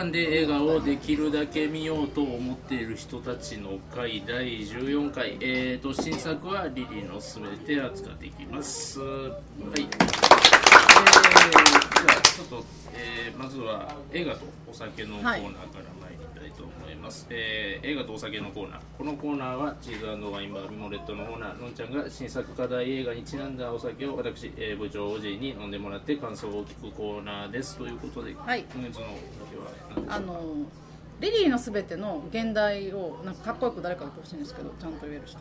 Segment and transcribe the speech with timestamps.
[0.00, 8.98] 館で映画をできるだけ見ようと思っている人たちの会第14回、えー、と新作は「リリーのすべて」扱っていきます。
[9.00, 9.30] はい。
[9.70, 10.20] えー
[12.00, 15.52] じゃあちょっと、えーまずは映画とお酒のコーナーから
[16.00, 18.80] 参りたいと思います、えー映画とお酒のコーナー。
[18.96, 27.76] このコーナーはチーズワインバーミモレットのオーナーのんちゃんが新作課題映画にちなんだお酒を私、えー部長おじいに飲んでもらって感想を聞くコーナーです。
[27.76, 28.64] ということで、はい。
[28.72, 29.06] 今月の
[30.08, 30.40] あの
[31.20, 35.38] リリーのすべての現代をなんかかっこよく誰か言ってほしいんですけどちゃんと言える人。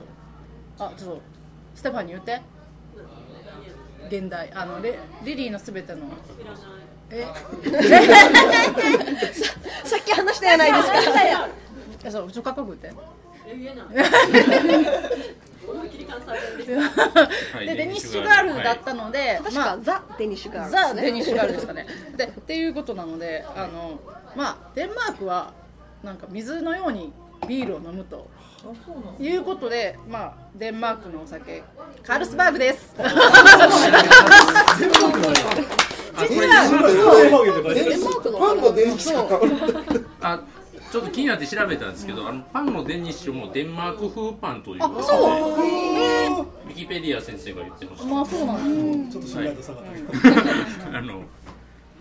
[0.80, 1.22] あちょっと
[1.76, 2.42] ステファニー言って。
[4.10, 6.00] 現代あのレリリーのすべての。
[7.12, 7.26] え？
[9.84, 10.94] さっき話したやないですか。
[12.06, 13.00] え そうちょっとかっこよく言って。
[17.54, 17.68] はい。
[17.68, 21.88] でデニッシュガールだったので、確まあかザ・デニッシュガールザ・デニッシュガールですかね。
[22.16, 24.00] でっていうことなのであの、
[24.40, 25.52] まあ、デンマークは
[26.02, 27.12] なんか水のように
[27.46, 28.30] ビールを飲むと。
[29.20, 31.62] いうことで、まあ、デンマークのお酒
[32.04, 32.96] カールスバーグです。
[32.98, 33.10] あこ
[36.20, 36.64] れ実は
[37.74, 39.28] デンマークのパンの電気そう
[40.22, 40.42] あ
[40.92, 44.80] ちょっと気になって調べたんですけど、あのパンのデニッシュもデンマーク風パンという。
[44.80, 45.22] ことでそう
[46.46, 49.84] ウィキペディア先生が言ってました、まあそうなんですちょっと信頼度下がっ
[50.92, 50.98] た。
[50.98, 51.24] あの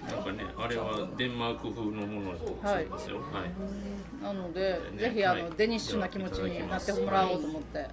[0.09, 3.19] なんかねあれはデンマーク風のものだそうですよ。
[3.19, 5.53] はい、なので、ねぜひあの、はい。
[5.57, 7.89] デニッシュな気持ちになってもらおうと思って。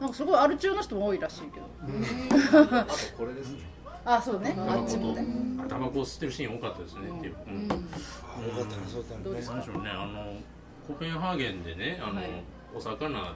[0.00, 1.66] なんかすごいアル中の人も多いらしいけど。
[2.78, 3.58] あとこれですね
[4.04, 4.54] あ、そうね。
[4.56, 5.26] あっちもね。
[5.62, 7.68] あタバコを吸ってるシーン多かったですねっていう、うん。
[7.70, 7.80] あよ
[8.52, 9.90] かったなそうだねどうでしょうね。
[9.90, 10.36] あの
[10.86, 12.30] コペンハーゲンでねあの、はい。
[12.74, 13.34] お魚の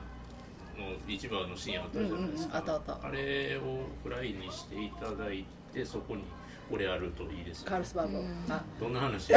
[1.06, 2.70] 市場のシーンあったじゃないですか、うんうん。
[2.74, 3.08] あったあった。
[3.08, 6.24] あれをフライにしていただいてそこに
[6.70, 7.64] これあるといいですよ。
[7.66, 8.24] ねカールスバーグ。
[8.48, 9.28] あ、どんな話？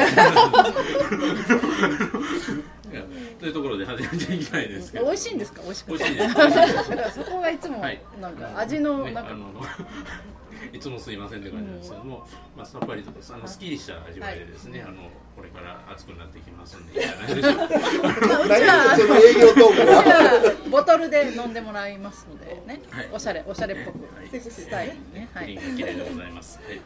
[3.40, 5.06] というところで始めていきたいですけど。
[5.06, 5.62] 美味しいんですか？
[5.64, 6.04] 美味しくて。
[6.04, 8.02] 美味しいですだからそこがいつもはい。
[8.22, 9.52] なんか味のね、なんかあの
[10.74, 23.10] いつもすいませんって感じなんですけども、まあ、さっぱりとかあのすっきりした味わいでですね、あのこれから暑くなってきますんでいいんじゃないでしょうか営業トークははボトルで飲んでもらいますのでねはい。
[23.14, 25.30] おしゃれおしゃれっぽくはいスタイルにね。
[25.32, 25.62] はキリンい。
[25.62, 26.60] が綺麗でございます。
[26.60, 26.80] はい、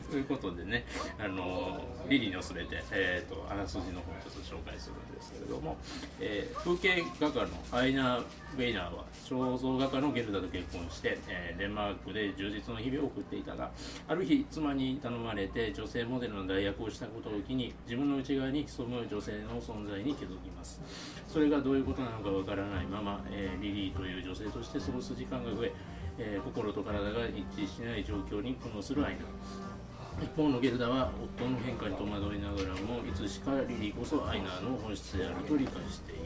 [0.10, 0.86] ということでね、
[1.18, 5.76] あのリリーのすべて、えー、とあらすじの方をちょっと紹介するんですけれども、
[6.18, 13.70] えー風景画家のアイナ・ウェイナーは肖像画家のゲルダと結婚して、えーデンマークで充実の日々を送っていたが
[14.08, 20.80] ある日妻に頼まれて女性モデルの代役をしたことを機に自分の内側に潜む女性の存在に気づきます。
[21.28, 25.72] それがどういうことなのかわからないまま、えーリリーという女性として過ごす時間が増え
[26.18, 29.20] えー心と体が一致しない状況に苦悩するアイナ
[30.22, 36.24] 一方のゲルダは夫の変化に戸惑いながらもいつしかリリーこそアイナーの本質であると理解していく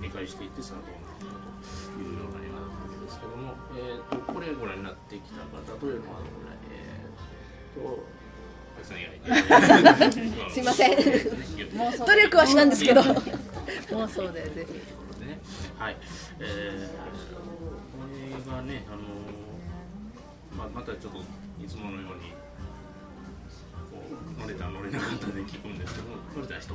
[0.00, 6.20] 理解していってさあどうなったというような映画だったわけですけども、えー、とこれご覧になってきた方というのは
[6.70, 8.21] えー、とあさん以外に
[10.52, 10.96] すいません。
[10.96, 13.00] 努力はしたんですけど。
[13.02, 14.80] 妄想でぜひ。
[15.78, 15.96] はい、
[16.38, 19.02] えー、これがね、あのー
[20.56, 21.18] ままたちょっと
[21.62, 22.30] いつものように
[23.90, 24.02] こ
[24.36, 25.94] う乗れた乗れなかったで聞くんです。
[25.94, 26.74] けど、乗れた人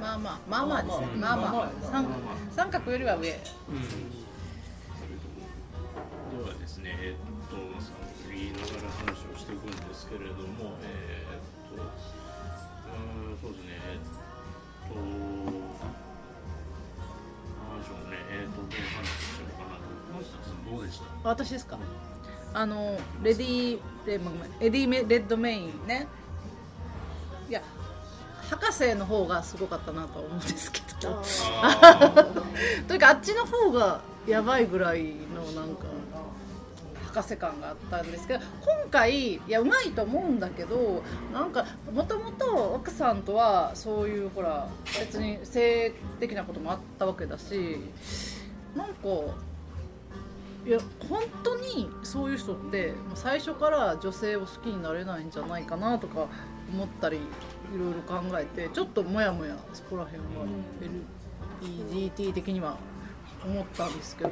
[0.00, 1.00] まあまあまあまあです。
[1.00, 1.06] ね。
[1.16, 2.06] まあまあ三
[2.50, 3.30] 三角よりは上。
[3.30, 3.80] うん、
[6.44, 6.78] ではです。
[6.78, 7.16] ね、え
[7.58, 14.00] っと、さん言いながら話をしていくんですけれども、えーっと、うーん、そうですね、えっ
[14.88, 15.02] と、な
[17.76, 19.82] んでしょうね、えーっと、どう話しようかなと。
[20.70, 21.28] どうでした？
[21.28, 21.78] 私ですか。
[22.54, 26.06] あのレディレごめんエディ・レッドメインね。
[27.48, 27.62] いや
[28.50, 31.22] 博士の方がすごかったなとは思うんですけど。
[32.88, 35.84] というかあっちの方がやばいぐらいのなんか
[37.18, 44.68] 博士感があったんですけど今回いやうまいと思うんだけどなんかもともと奥さんとはそういうほら
[44.98, 47.78] 別に性的なこともあったわけだし
[48.76, 49.08] なんか
[50.66, 50.78] いや
[51.08, 56.26] 本当にそういう人って最初から女性を好きになれないんじゃないかなとか
[56.72, 57.20] 思ったりい
[57.78, 60.46] ろいろ考えてちょっとモヤモヤそこら辺は
[61.62, 62.76] LGBT 的には
[63.44, 64.30] 思ったんですけど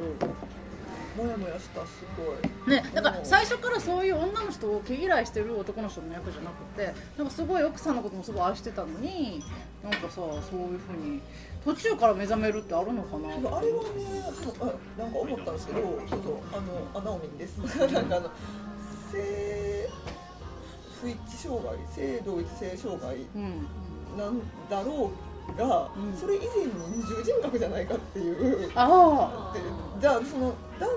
[1.17, 2.35] もやもやしたすご
[2.69, 2.71] い。
[2.71, 9.43] ね、だから最初からそういう女の人を毛嫌いしてる男の人の役じゃなくてなんかすごい奥さんのこともすごい愛してたのに
[9.83, 11.21] なんかさそういうふうに
[11.65, 14.23] 途中から目覚めるってあるのかなあれはね
[14.99, 17.59] なんか思ったんですけどそうそうあのあナオミンです。
[17.93, 18.31] なんかあの
[19.13, 19.89] 性
[21.01, 23.67] 不一致障害性同一性障害うん。
[24.17, 24.41] なん
[24.71, 26.17] だろうが、うん。
[26.17, 28.71] それ以前に二重人格じゃないかっていう。
[28.75, 29.61] あで
[30.01, 30.91] じゃあその男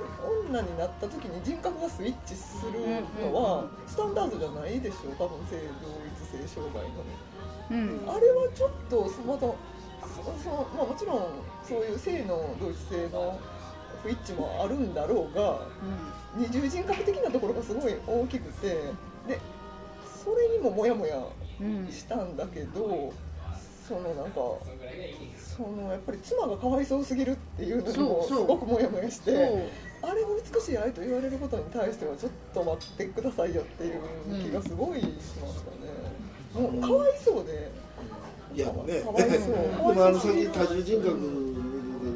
[0.51, 2.79] 女になった時に人格がスイッチする
[3.21, 6.89] のはスタンダードじゃないでしょ多分性同一性障害の。
[6.99, 8.17] あうん。
[8.17, 11.25] あれはちょっとそまだそそまあ、もちろん
[11.63, 13.39] そういう性の同一性の
[14.01, 15.59] 不一致もあるんだろうが
[16.35, 18.67] 二重人格的なところがすごい大きくて
[19.27, 19.39] で
[20.23, 21.17] それにもモヤモヤ
[21.61, 21.91] うんうん。
[21.91, 23.11] したんだけど
[23.89, 24.39] そのなんか
[25.57, 29.31] そのやっぱり妻がかわいそうすぎるっていうのにもすごくモヤモヤして
[30.03, 33.99] あれが美しい愛と言われることに対してはちょっと待ってくださいよっていう
[34.43, 35.63] 気がすごいしまし
[36.53, 36.69] たね。
[36.69, 37.71] もうかわいそうで。
[38.55, 39.01] いやね。
[39.01, 39.93] かわいそう。
[39.93, 41.19] でもあのさっき多重人格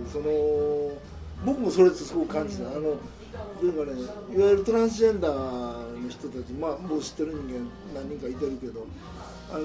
[0.05, 0.91] でその
[1.43, 2.97] 僕もそれってすごく感じた、あのど
[3.63, 3.99] ういうかね
[4.37, 8.85] いわゆるトランスジェンダーの人たちまあもう知ってる人間何人かいてるけど
[9.51, 9.63] あの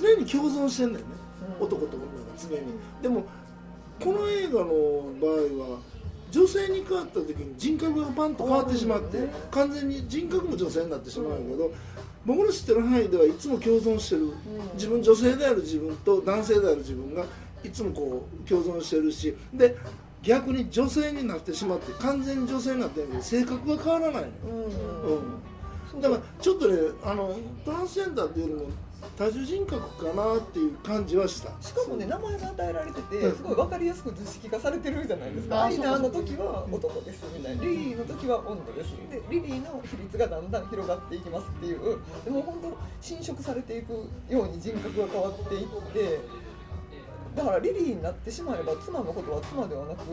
[0.00, 1.12] 常に共存してんだよね、
[1.60, 2.62] 男と女が常に。
[3.02, 3.24] でも
[4.02, 4.66] この映画の
[5.20, 5.78] 場合は
[6.30, 9.28] 女性に変わった時に人格がパンと変わってしまって、うん。
[9.50, 11.70] 完全に人格も女性になってしまうけど、
[12.26, 14.32] 僕の知ってる範囲ではいつも共存してる、
[14.74, 17.24] 自分女性である自分と男性である自分が
[17.62, 19.76] いつもこう共存してるしで
[20.22, 24.28] 逆に女性になってしまって完全に女性になってるけど性格が変わらないのよ、
[25.94, 25.96] うん。
[25.96, 28.70] うん、だからちょっとねあのトランスジェンダーっていうよりも
[29.16, 31.50] 多重人格かなっていう感じはした。
[31.60, 33.36] しかもね名前が与えられててうん。
[33.36, 41.98] すごい分かりやすく図式化されてるじゃないですか、あアイナーの時は男ですみたいなリリーの時は女ですでリリーの比率がだんだん広がっていきますっていう。
[42.24, 43.92] でも本当侵食されていく
[44.28, 46.20] ように人格が変わっていって
[47.34, 50.06] だからリリーになってしまえば妻のことは妻ではなく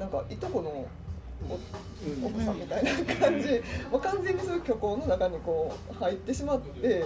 [0.00, 0.86] なんかいとこの
[1.42, 7.04] うん奥さんみたいな感じ、もう完全にそういう虚構の中にこう入ってしまって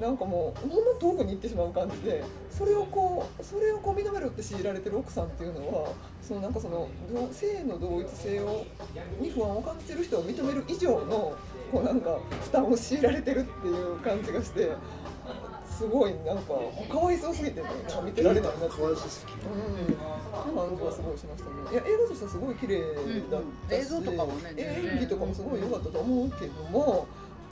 [0.00, 5.92] なんかもうほんま遠くに行ってしまう感じでそれをこうそれをこう認めろって強いられてる奥さんっていうのは
[6.22, 6.88] そのなんかその
[7.32, 8.64] 性の同一性を
[9.20, 11.36] に不安を感じてる人を認める以上の
[11.70, 14.70] こうなんか負担を強いられてるっていう感じがして
[15.80, 16.52] すごいなんか
[16.92, 17.62] かわいそうすぎて
[18.04, 21.72] 見てられないなってかわいそうすぎうん、感じはすごいしましたね。
[21.72, 22.82] いや映画としてはすごい綺麗
[23.30, 27.06] だったし、うん映像とかもね演技とかもすごい良かったと思うけども、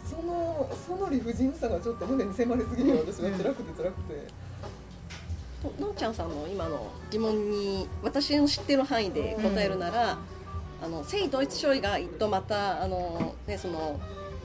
[0.04, 4.48] そのその理不尽さがちょっと胸に迫りすぎて私は辛くて辛くて。
[5.62, 10.18] とのんちゃんさんの今の疑問に私の知ってる範囲で答えるなら、
[10.82, 13.98] あの性同一障害とまたあの、ね、その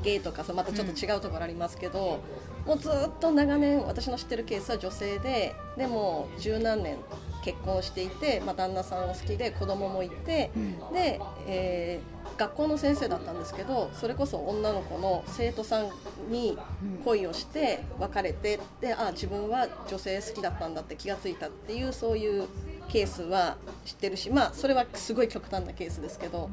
[0.04, 2.22] ゲイとかそまたちょっと違うところありますけど、
[2.66, 6.98] もうずっと長年私の知ってるケースは女性ででも十何年
[7.44, 10.50] 結婚していて、まあ、旦那さんを好きで子供もいて、
[10.94, 15.90] で、えー学校の先生だったんですけどそれこそ女の子の生徒さん
[16.30, 16.58] に
[17.04, 22.48] 恋をして別れてであ自分は女性好きだったんだって気がついたっていうそういう
[22.90, 26.50] ケースは知ってるしまあそれはすごい極端なケースですけど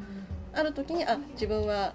[0.53, 1.93] ある時にあ自分は、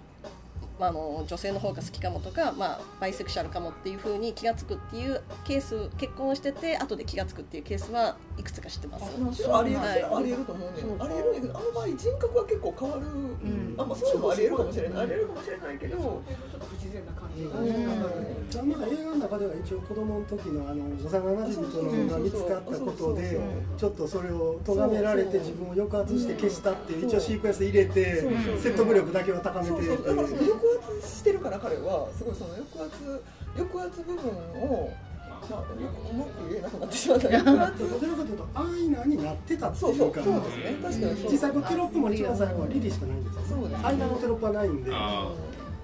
[0.80, 9.06] まあ、あの女性の方が好きかもとか、まあ、バイセクシャルかもっていうふうに気がつくっていうケース結婚してて後で気がつくっていうケースはいくつか知ってます。
[9.52, 10.04] ありえる、はい。
[10.04, 10.96] ありえると思うね。
[10.96, 11.02] ん。
[11.02, 13.04] ありえるんやけど、あの場合人格は結構変わる。
[13.78, 15.04] あ、まあそういうのもありえるかもしれない。
[15.04, 16.22] ありえるかもしれないけど、ちょ
[16.58, 18.70] っと不自然な感じがうん。
[18.70, 23.40] まだ映画の中では一応子供の時のあの幼なじみとのが見つかったことで
[23.78, 28.24] ちょっとそれを咎められて自分を抑圧して消したっていう一応シークエンス入れて
[28.62, 29.72] 説得力だけを高めて
[31.00, 33.24] 圧してるから彼はすごいその抑圧
[33.58, 34.24] 抑圧部分
[34.62, 34.94] を
[35.50, 37.30] まあよくうまく言えなくなってしまった。
[37.30, 37.90] 抑圧。
[37.90, 39.96] どちらかというとアイナーになってたってそう。
[39.96, 40.64] そういうかそうですね。
[40.82, 43.42] 確かに実際このテロップも一番最後はリリーしかないんですよ。
[43.50, 45.32] そうですねアイナーのテロップはないんであ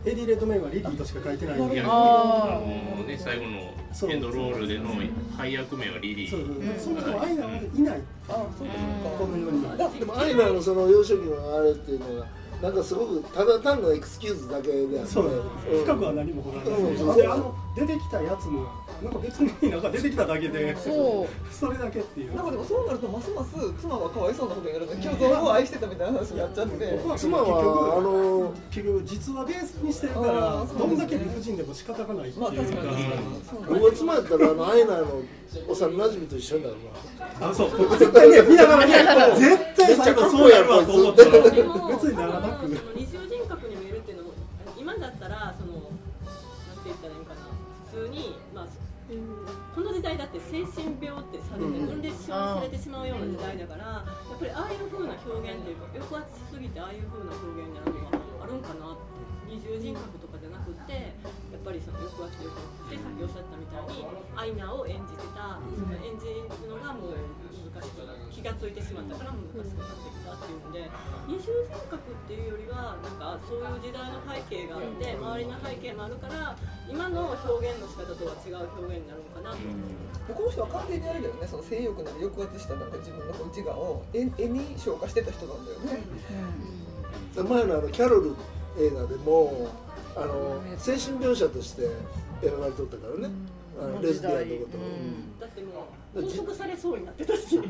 [0.04, 1.72] エディ・レッドメインはリリーとしか書いてないんで。
[1.72, 2.96] あいやあー。
[2.96, 4.90] あのね最後のエンドロールでの
[5.38, 6.96] 配役名はリリそうーそう。
[6.96, 8.02] そもそもアイナがいない。
[8.30, 9.10] あそうですか。
[9.20, 9.62] この世に
[10.00, 12.26] でもアイナのその幼少期のあれっていうのが
[12.62, 15.12] なんかすごくただ単のエクスキューズだけであって。
[15.12, 15.84] そううん。
[15.84, 16.82] 深くは何もほらない。
[16.82, 17.16] うん。
[17.16, 18.68] であの出てきたやつも
[19.04, 21.54] なんか別になんか出てきただけでそう。
[21.54, 22.36] それだけっていう。
[22.36, 23.50] なんかでもそうなるとますます
[23.82, 27.00] 妻はかわいそうなことになるの巨像を愛してたみたいな話になっちゃって。
[27.18, 32.88] 妻はあの結局実はベースにしてるからどんだけ理不尽でも仕方がないっていうか、まあ確かに。
[32.88, 33.80] 確かに。
[33.80, 35.24] 僕が妻やったらあのアイナーの
[35.68, 36.76] 幼馴染と一緒になる
[37.42, 37.50] わ。
[37.50, 37.78] あそう。
[37.78, 38.94] 僕絶対ね見ながらね
[39.40, 42.68] 絶対最後そうやるわと思ったら別にならなく
[50.02, 61.14] 時代だって精神病ってされて分裂症にされてしまうような時代だからやっぱりああいう風な表現っていうか抑圧しすぎてああいう風な表現になるのはあるんかなって二重人格とかじゃなくて
[61.54, 67.22] やっぱりその抑圧抑圧してさっきおっしゃったみたいにアイナを演じてたその演じるのがもう
[67.72, 70.92] 難しくな気がついてしまったから難しくなってきたっていうので
[71.28, 76.56] 二重人格っていうよりはなんかそういう時代の背景があって周りの背景もあるから
[76.90, 79.58] 今の表現の仕方とは違う表現になるのかなと。
[79.58, 79.80] 思っ
[80.28, 80.34] て。
[80.34, 86.04] この人は完全にあれだよねその性欲なり抑圧したなんか自分の内側を絵絵に昇華してた人なんだよね、
[87.36, 88.36] 前のあのキャロル
[88.80, 89.70] 映画でも
[90.16, 91.90] あの精神病者として
[92.42, 93.34] 描かれとったからね、
[93.80, 94.82] あのレズビアンのことを、
[95.40, 95.71] だってもう
[96.14, 97.64] 拘束されそうになってたし、そう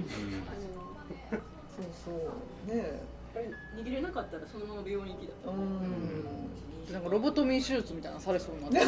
[2.06, 2.76] そう。
[2.76, 3.02] ね。
[3.34, 5.52] え逃げれなかったらそのまま病院行きだった。
[5.52, 6.94] うん。
[6.94, 8.80] なんかロボトミー手術みたいなのされそうになって。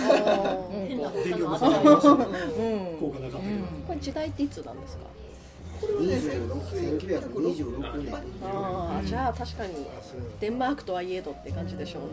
[0.88, 1.14] 変なうん。
[3.00, 5.04] 効果なかったけど、これ時代っていつなんですか？
[5.82, 8.14] これはね1926年。
[8.44, 9.74] ああじゃあ確かに
[10.40, 12.10] デンマークとはいえどって感じでしょうね。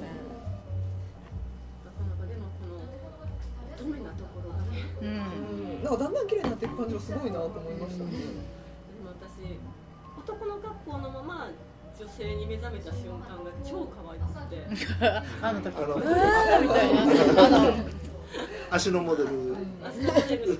[1.84, 2.74] なかなかでもこの
[3.74, 4.64] 乙女なところがね、
[5.02, 5.10] うんう
[5.66, 8.16] んなんかだんだん綺麗になっていく感じがすごいなと思いましたね、で
[9.02, 9.58] も私
[10.18, 11.50] 男の格好のまま
[11.98, 14.56] 女性に目覚めた瞬間が超可愛くて、
[15.42, 16.02] あの時あのみ
[16.68, 17.46] たいな。
[17.46, 18.00] あの
[18.70, 19.28] 足のモデル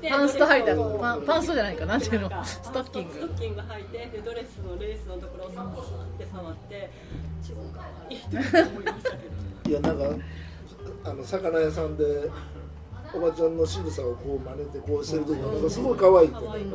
[0.08, 0.74] パンスト履いた。
[0.74, 1.96] ドレスをパンパンストじゃないかな。
[1.96, 2.44] んていうの？
[2.44, 3.14] ストッキング。
[3.14, 5.74] ストッキング履いてでドレスのレースのところをさーっ
[6.18, 6.90] て触って
[7.46, 8.18] 超可愛い。
[8.18, 9.70] って思いましたけど。
[9.70, 10.24] いやなんか
[11.04, 12.28] あの魚屋さんで
[13.14, 16.46] おばちゃんの仕草をこう真似てこうしてる時がなんかすごい可愛いってね。
[16.46, 16.68] 可愛いう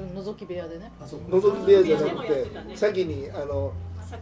[0.00, 0.90] ん覗き部屋でね。
[1.02, 3.72] あそう覗き部屋じゃなくて先にあの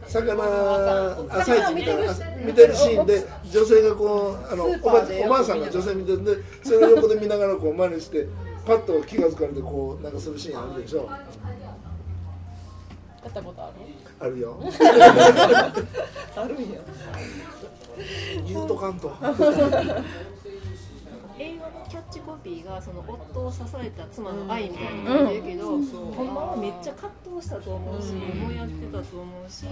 [0.06, 1.16] 魚。
[1.30, 2.12] 朝市みたいな
[2.44, 8.26] 見てるシーンで女性がこうあのおばおばあさんが女性見てるんでそれを横で見ながらこう真似して
[8.66, 11.06] パッと気が付かれてこうなんかするシーンあるでしょ。
[11.06, 11.22] や
[13.28, 13.74] ったことある？
[14.20, 14.58] あるよ。
[16.36, 16.80] あるんや
[18.46, 19.12] 言うとかんと。
[21.40, 25.76] 映画のキャッチコピーがその夫を支えた妻の愛みたいに言ってるけど、ほ
[26.24, 29.62] んまはめっちゃ葛藤したと思うし、思いやってたと思うし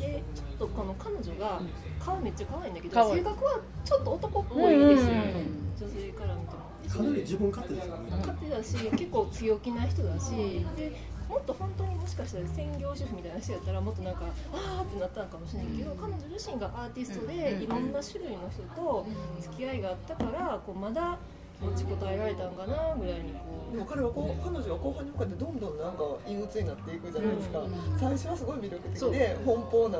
[0.00, 1.60] でちょっとこの彼女が
[2.00, 5.34] 顔めっちゃ可愛いんだけど性格はちょっと男っぽいですよね、
[5.80, 5.86] うん。
[5.86, 6.62] 女性から見ても。
[6.92, 8.10] かなり自分勝手ですよね。
[8.10, 10.30] 勝手だし結構強気な人だし
[10.76, 10.92] で
[11.32, 14.20] もっと本当にもしかしたら専業主婦みたいな人やったらもっとなんか
[14.52, 19.06] あーってなったのかもしれないけど、彼女自身がアーティストでいろんな種類の人と
[19.40, 21.18] 付き合いがあったからこうまだ
[21.62, 27.62] 持ちこたえられたんかなぐらいにこでも彼はこう彼女は後半に向かってどんどんなんか陰鬱になっていくじゃないですか、
[27.98, 29.98] 最初はすごい魅力的で奔放な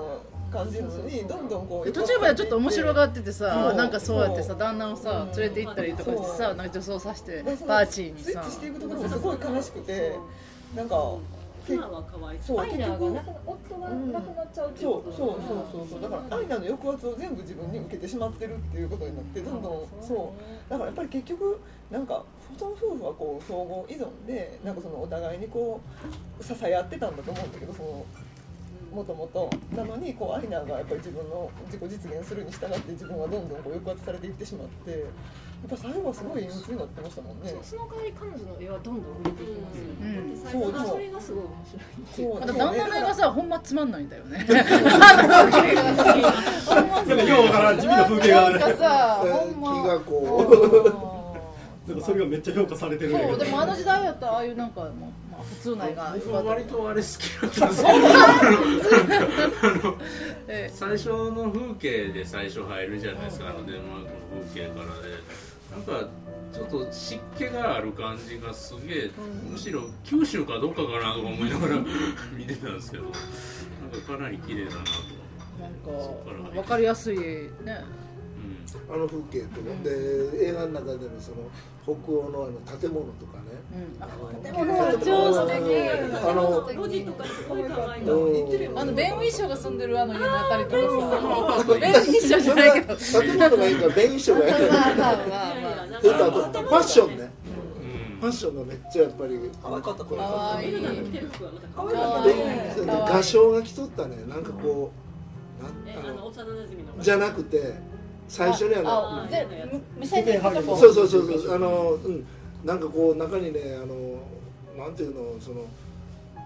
[0.52, 8.24] 感じなのにどんどんこう途中までちょっと面白がっててさそうなんかそうやってさ旦那をさ連れて行ったりとかしてさなんか女装させてパーチーにさ。
[8.24, 10.12] スイッチしていくところがすごい悲しくて
[10.74, 11.16] なんか
[11.66, 12.38] 妻は可愛い。
[12.42, 15.36] そううアイナーが結局なくな夫が亡くなっちゃうっていうそうそうそう
[15.70, 16.02] そうそう。
[16.02, 20.34] だからアイナの抑圧を全部自分に受けてしまってるっていうことになってどんどんそ
[20.68, 21.60] うだからやっぱり結局
[21.90, 22.24] なんか
[22.58, 25.80] その夫婦はこう相互依存でなんかそのお互いにこ
[26.40, 28.04] う支え合ってたんだと思うんだけどその
[28.92, 34.96] もともとなのにこうアイナがやっぱり自分の自己実現するに従って自分はどんどんこう抑圧されていってしまってや
[35.66, 37.54] っぱ最後はすごい憂鬱になってましたもんね。
[37.62, 40.34] その代わり彼女の絵はどんどん売れていきますよ、うん。
[40.34, 44.38] でそうそれがすごい面白いそう旦那の映画さほんまつまんないんだよね。
[44.38, 44.46] なん
[47.06, 51.22] かようわからん地味な風景があるなんかさえほんまー気がこ
[51.86, 54.90] なんかそれがめっちゃ評価されてるそうでもあの時代やったらああいうなんかもう、
[55.32, 57.82] まあ、普通な映画僕は割とあれ好きだったんです
[59.72, 59.98] けど
[60.46, 65.18] え最初の風景で最初入るじゃないですか、あのデンマークの風景からで
[65.72, 66.08] なんか
[66.52, 69.10] ちょっと湿気がある感じがすげえ、
[69.50, 71.76] むしろ九州かどっかかなとか思いながら
[72.36, 73.12] 見てたんですけどなん
[74.02, 74.82] かかなり綺麗だな
[75.82, 77.84] と、なんか分かりやすいね
[78.92, 79.66] あの風景とか。
[79.82, 81.48] で映画の中でのその
[81.82, 84.02] 北欧のあの建物とかね、うん。
[84.02, 85.60] あの建物は超素敵。
[86.22, 88.02] あの路地とかすごい可愛い。
[88.76, 91.74] あのベン・ウィッショーが住んでるあの家のあたりとかさ。
[91.80, 93.94] ベン・ウィッショーじゃないけど建物がいいから。
[93.94, 97.22] 弁償がいやいかとファッションね。
[97.22, 98.20] うん。
[98.20, 100.04] ファッションがめっちゃやっぱり可愛かった。
[100.04, 100.74] 可愛い。
[101.74, 104.16] 可愛かった画商が着とったね。
[104.28, 105.02] なんかこうん
[105.64, 107.74] あのあの幼馴染のじゃなくて
[108.28, 109.46] 最初にあのあぜ
[109.98, 112.26] 見せていくとこそうそうそうそうあのうん。
[112.64, 114.22] なんかこう中にねあの
[114.78, 115.66] なんていうのその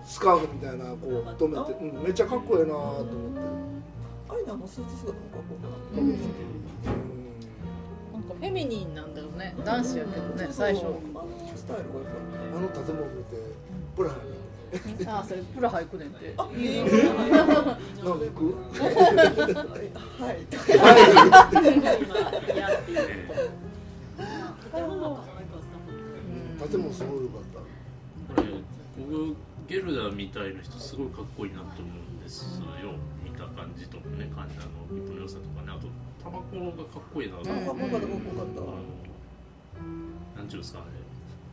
[0.04, 3.40] スカーフみたいなこう留めて、うん、めっちゃかっこいいなと思って、
[4.30, 6.00] アイナもスーツ姿もかっこよかった。
[6.00, 6.08] うん。
[6.08, 6.16] うん、
[8.12, 9.54] なんかフェミニンなんだよね。
[9.64, 10.86] 男子やけどね最初。
[10.86, 11.00] あの
[11.54, 12.14] スタイルがよかっ
[12.56, 13.36] あの建物見て
[13.94, 14.45] プラハに
[15.06, 16.30] あそれプラハ行くねんって。
[16.36, 16.78] たあいい。
[16.78, 16.96] なんか
[18.02, 18.54] 行く
[20.22, 20.46] はい。
[26.70, 27.22] 建物すごい。
[27.22, 27.60] 良かった
[28.40, 28.48] これ
[28.98, 29.36] 僕
[29.68, 31.84] ゲルダみたいな人すごいかっこいいなと思う
[32.16, 32.60] んです。
[32.82, 34.70] よ見た感じとかね感じあの。
[35.04, 35.88] 人の良さとかねあと
[36.22, 37.42] タバコがかっこいいなと。
[37.50, 38.62] 思って、あかっこよかっこよかった。
[38.62, 38.82] あの
[40.36, 40.90] なんちゅうんですかあれ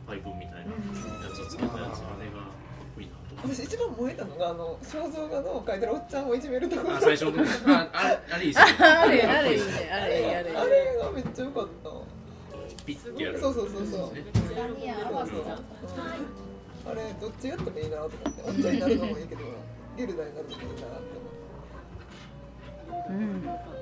[0.05, 0.73] パイプみたいなや
[1.33, 2.51] つをつけたやつあれが
[2.95, 3.13] こいいな。
[3.13, 6.95] と思って私一番燃えたのがあの肖像画の描いてるおっちゃんをいじめるところ。
[6.97, 7.31] あ最初の
[7.73, 8.65] ああれあれいいっすね。
[8.79, 11.89] あれあれいいねあれあれあれがめっちゃ良かった。
[12.85, 13.39] ピッてやる。
[13.39, 14.11] そうそうそうそう。
[16.85, 19.41] あれどっちやってもいいなと思っておっちゃんになるのもいいけど
[19.95, 20.83] ゲルダになるのもいいなって
[22.89, 23.09] 思って。
[23.09, 23.43] うん。
[23.47, 23.72] あ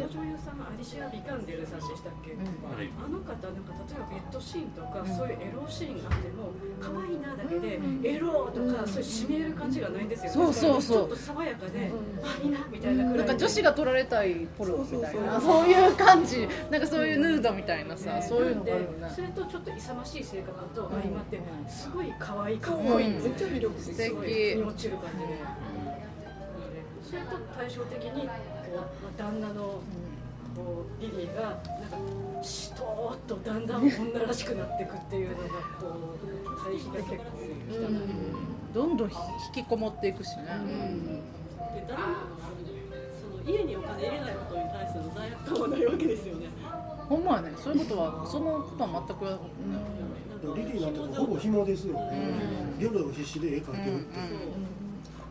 [0.00, 2.90] の女優さんアリシア・ビカンデルさんでしたっけ、はい。
[2.96, 10.32] あの方なんか例えばベッドシーンとか、そういうエロシーンがあっても可愛いなだけで、エロとか、そういう締める感じがないんですよ。
[10.32, 10.96] そうそうそう。
[10.98, 11.92] ちょっと爽やかで、
[12.22, 16.48] あいいなみたいなくらいなんか女子が撮られたいポロみたいなそそういう感じ。
[16.70, 21.70] なんかそういうヌードみたいなさそういうのがあるよねそれとちょっと勇ましい性格と相まって、うん。
[21.70, 22.86] すごい可愛いかっうん。
[22.86, 23.94] こいいめっちゃ魅力的。
[23.94, 25.38] すごい落ちる感じで、
[27.02, 28.28] それと対照的に
[28.70, 29.80] こう、まあ、旦那の
[30.54, 35.42] こうリリーがなんかしとーっとだんだん女らしくなっていくっていうのが
[35.80, 37.16] こう対比が結構
[37.70, 38.00] 来たな、
[38.74, 39.16] どんどん引
[39.54, 42.08] きこもっていくしね、で誰も
[43.20, 46.48] その家にお金入れないことに対する罪悪感はないわけですよね。
[47.08, 49.38] ほんまやねそういうことはそのことは全くや
[50.56, 51.94] リリーなんてほぼ紐ですよ。
[51.94, 54.18] ねゲルダが必死で絵描いてるって。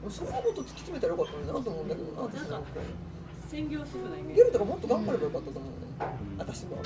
[0.10, 0.28] そん。
[0.28, 2.68] なこと突き詰めたらよかったのになと思うんだけどな私なんか
[3.50, 4.36] 専業主婦なイメージ。
[4.36, 5.78] ゲルダがもっと頑張ればよかったと思うね。
[6.38, 6.78] 私も。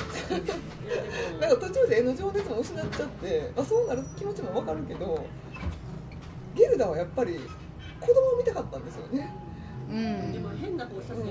[1.39, 5.25] なんか途中で絵の情熱も失っちゃって、まあ、そうなる気持ちもわかるけど
[6.55, 7.39] ゲルダはやっぱり
[7.99, 9.33] 子供を見たかったんですよね、
[9.89, 10.33] うん。
[10.35, 11.27] 今変な放射線放射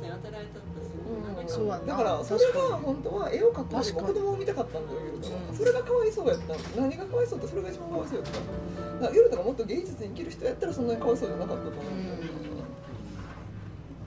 [0.00, 0.90] 線当てられちゃったし、
[1.34, 1.44] なん。
[1.44, 5.34] かそうだからそれが本当は絵を描くよりも子供を見たかったんだよゲルダは。
[5.48, 6.80] うんそれがかわいそうやった。
[6.80, 8.32] 何がかわいそうってそれが一番かわいそうやった。
[8.32, 8.38] だ
[9.00, 11.82] からゲルダがもっと芸術に生きる人やったらそんなにかわいそうじゃなかったと思う。
[11.82, 12.06] ん。
[12.06, 12.28] だよね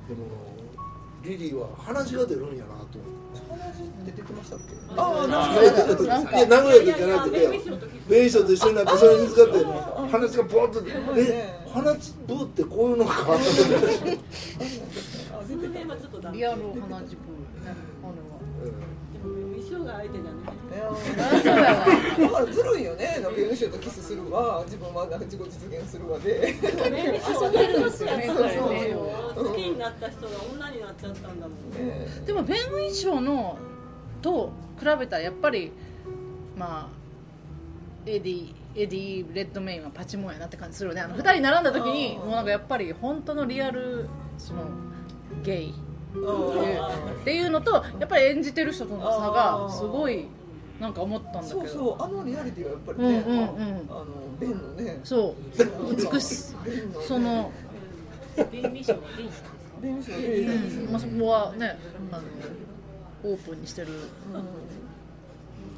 [0.08, 0.51] でも
[1.24, 2.92] リリーは鼻血が出るんやなと思って
[3.50, 4.66] 鼻血って出てましたっけ
[4.98, 5.48] ああな
[6.22, 6.38] んか。
[6.38, 7.62] いや名古屋でじゃなくて弁
[8.26, 9.54] 償と一緒になってそれに使って
[10.12, 13.34] 鼻血がポンと出てえ鼻血ブーってこういうのか。
[13.34, 13.64] あ出そ
[15.56, 17.76] のて辺はちょっとリアル鼻血プールね
[19.14, 26.56] でも衣装が相手じゃないたあれはあそうやなだからずるいよね、なんか n シとキスするわ、自分はなんか自己実現するわで。
[26.56, 28.28] 遊べるんですよね
[29.36, 31.86] 好きになった人が女になっちゃったんだもんね。
[31.86, 33.58] ねでもベン・ウィショーの
[34.22, 35.72] と比べたらやっぱり
[36.58, 36.90] まあ
[38.06, 41.02] エディエディ・レッドメインはパチモンやなって感じするよね。
[41.02, 44.64] あの2人並んだ時にもうなんかやっぱり本当のリアルその
[45.44, 45.74] ゲイ
[46.12, 50.28] っていうのとやっぱり演じてる人との差がすごい
[50.80, 51.60] なんか思ったんだけど。
[51.62, 53.48] そうそう、あのリアリティはやっぱりね、うんうんうん。
[53.90, 54.06] あの
[54.40, 55.96] ベンのね、そう。
[55.96, 56.54] 美し
[57.08, 57.52] その、
[58.52, 59.50] ベンミションはベンなんですか？
[59.82, 60.92] ベンションうん。
[60.92, 61.78] まあ、そこはね
[62.12, 62.24] あの
[63.32, 63.88] オープンにしてる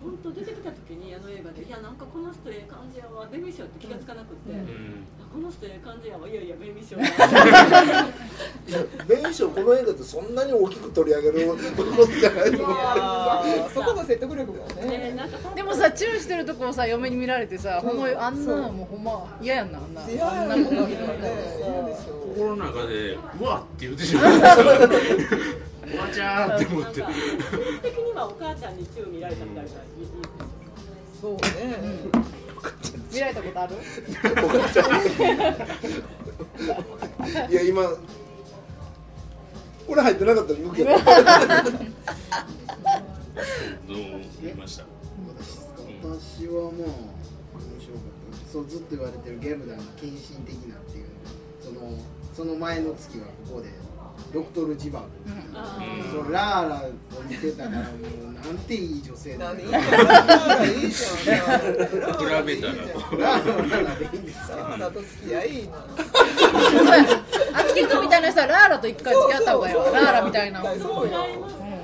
[0.03, 4.51] 本当出てきた時にあの映画でいやなんかこの人ええ感じやわベビーショーって気がつかなくって、
[5.31, 7.03] この人ええ感じやわいやいやベビーショー
[9.07, 12.75] 弁償この映画ってそんなに大きく取り上げることじゃないと思
[13.73, 15.13] そこの説得力がねね。
[15.15, 22.13] なんか本当でもさチューしてるとこをさ嫁に見られてさほんまあんなのもうほんま嫌やんなあんないやあんなも見られたら嫌でしょ。
[22.35, 25.37] 心の中で「うわっ!」って言ってしまうんですよ
[25.83, 26.65] 「おばちゃん!」って。
[26.65, 27.01] 思って
[27.81, 29.71] 的にはお母ちゃんに宙見られたみたいな。
[31.21, 31.39] そうね。
[33.11, 33.75] 見られたことある？
[34.43, 34.83] お母ちゃ
[37.47, 37.83] んいや今
[39.87, 40.89] これ入ってなかったら言うけど。
[40.89, 40.99] どう
[44.41, 44.85] 見ました？
[46.03, 47.01] 私はまあ面
[47.79, 48.51] 白かった。
[48.51, 51.05] そうずっと言われてるゲルダの献身的なっていう。
[51.61, 51.97] その
[52.33, 53.69] その前の月はここで
[54.33, 55.05] ドクトル・ジバグ、
[56.11, 56.89] そのラーラを
[57.29, 59.79] 見てたからもうなんていい女性だねな。
[60.59, 62.79] んでいいじゃんラーラいいじゃんラーラ比べたらと
[63.17, 65.73] ラーラでいいんですよラーラと付き合いいいな
[67.53, 70.61] あつきくんみたいな人はラーラと一回付き合った方がいいわラーラみたいな。
[70.63, 71.09] そう。
[71.11, 71.13] よ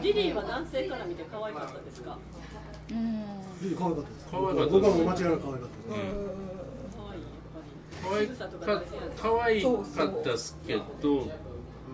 [0.02, 2.18] リリーは男性から見て可愛かったですか？
[2.90, 2.96] リ
[3.70, 6.20] リー可愛かったです可愛かったです僕はもう間違いなく可愛かったです。
[8.02, 8.30] 可愛い。
[8.32, 8.86] やっぱり
[9.22, 11.28] 可愛か可愛かったですけど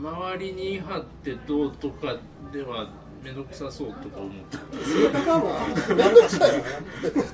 [0.01, 2.15] 周りに張ってどうとか
[2.51, 2.89] では
[3.23, 4.59] 面倒くさそうとか思った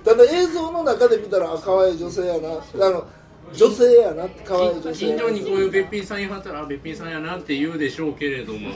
[0.03, 2.49] ただ映像の中で見たらあ可愛い女性やな
[2.85, 3.07] あの
[3.53, 8.69] 女性やな可愛い女性近所にこういうべっぴんさんいはったらあべっぴんさんやなって言うでしょうけれども。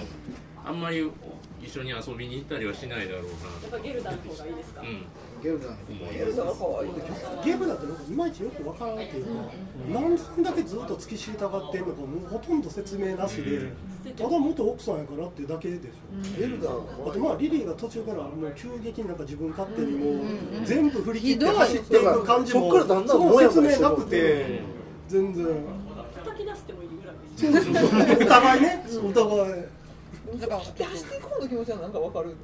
[0.68, 1.08] あんまり
[1.62, 3.30] 一緒に遊びに行ったりはしないだろうや
[3.68, 4.82] っぱゲルダの方がいいですか？
[4.82, 5.06] なうん
[5.46, 5.76] ゲルダの
[6.12, 6.92] ゲルダが可愛い
[7.46, 9.32] ゲームだってなんかいまいちよくわからんっていうか、
[9.94, 13.72] なんだけずっと突き知りたがってんのかもうほとんど説明なしで、
[14.18, 16.74] ただ元奥さんやからっていうだけでしょ、ゲルダあ
[17.12, 20.16] とまあリリーが途中からもう急激になんか自分勝手にもう
[20.66, 24.62] 全部振り切って走っていく感じもそっからだん説明なくて
[25.08, 25.46] 全然。
[26.26, 27.16] 叩き出してもいいぐらい
[27.54, 28.84] ですお互いね。
[28.98, 29.64] お互い
[30.40, 30.86] だから走ってい
[31.22, 32.36] こうの気持ちはなんかわかる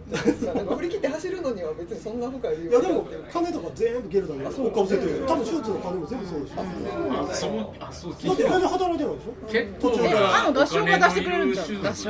[0.56, 4.82] なんか振り切って走るのには別にそんな深い理由いやでも金とか全部ゲルダに追っか。
[4.84, 6.54] ぶせて多分シューツの金も全部そうでし。
[6.54, 8.12] ょあそうあそう。
[8.12, 9.51] だって全然働いてないでしょ？
[9.51, 9.89] 結構。
[9.91, 10.36] 途中えから。
[10.36, 12.10] あの合唱が出してくれるんじゃん合唱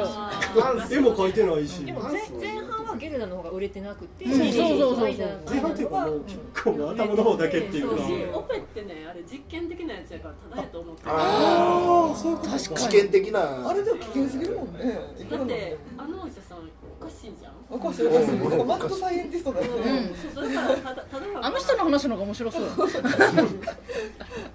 [0.92, 1.86] 絵も描いてないし。
[1.86, 5.28] でも前前半はゲルダの方が売れてなくて、うんそうそうそうそう。
[5.50, 6.06] 前半っていうか。
[6.06, 7.90] もう結構頭の方だけっていう。
[7.90, 8.40] かそう。
[8.40, 11.04] オペってねあれ実験的なやつやからただやと思って。
[11.04, 12.60] るああそういうことか。
[12.60, 13.70] 試験的な。
[13.70, 15.00] あれでも危険すぎるもんね。
[15.30, 16.58] だってあのお医者さん
[17.02, 17.54] おかしいじゃん。
[17.70, 18.08] おかしい。
[18.08, 20.12] おかしいなんかマッドサイエンティストだよね。
[20.34, 21.26] そうだからただただ。
[21.42, 22.64] あの人の話の方が面白そう。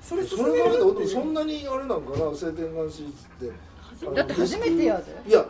[0.01, 3.53] それそれそんなにあれなんかな晴天眼手術って。
[4.15, 5.31] だって初めてやで。
[5.31, 5.47] いや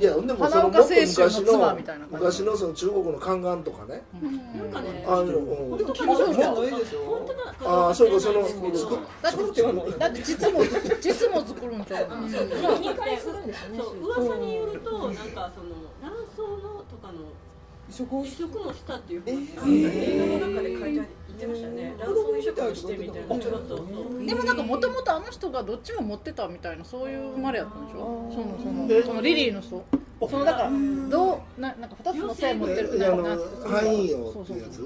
[0.00, 2.24] いやでもそ花のもっと昔の妻みたいな感じ。
[2.24, 4.02] 昔のその中国の宦官とかね。
[4.56, 4.72] なん。
[4.72, 5.46] かねあのうん。
[5.70, 5.92] 本当だ。
[7.62, 9.68] ああそうかその知らないですけど
[10.00, 10.64] だって実も
[11.00, 12.18] 実も作るんちゃうそう。
[12.80, 13.50] 2回するん
[14.00, 17.18] 噂によるとなんかその卵巣のとかの
[17.90, 21.94] 移植を移植もしたっていう話映画の中で書いて言ってましたね。
[21.98, 23.36] 卵巣移植をしてみたいな。
[24.26, 28.30] でもなんかもともとあの人がどっちも持ってたみたいなそういう生まれやったんでしょ？
[28.30, 29.84] そのそのそのリリーの人。
[30.20, 30.70] そのだから
[31.08, 34.76] どうななんか二つの性持ってるえあのな範囲用っていうやつ？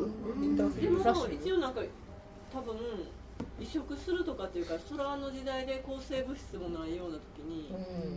[0.80, 1.82] でも一応なんか
[2.52, 2.76] 多分
[3.60, 7.70] 移植するとかっていうかそらあの時代で抗生物質もないような時に